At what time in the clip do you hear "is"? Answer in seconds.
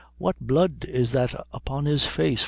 0.85-1.11